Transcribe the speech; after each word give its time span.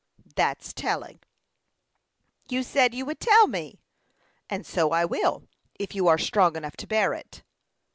"That's 0.35 0.73
telling!" 0.73 1.19
"You 2.49 2.63
said 2.63 2.95
you 2.95 3.05
would 3.05 3.19
tell 3.19 3.45
me." 3.45 3.83
"And 4.49 4.65
so 4.65 4.89
I 4.93 5.05
will, 5.05 5.43
if 5.79 5.93
you 5.93 6.07
are 6.07 6.17
strong 6.17 6.55
enough 6.55 6.75
to 6.77 6.87
bear 6.87 7.13
it." 7.13 7.43